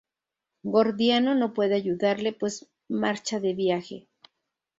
Gordiano 0.63 1.35
no 1.35 1.53
puede 1.53 1.75
ayudarle, 1.75 2.33
pues 2.33 2.67
marcha 2.89 3.39
de 3.39 3.53
viaje. 3.53 4.07